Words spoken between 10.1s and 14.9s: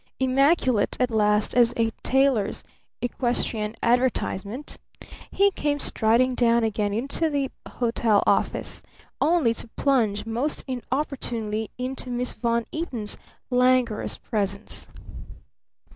most inopportunely into Miss Von Eaton's languorous presence.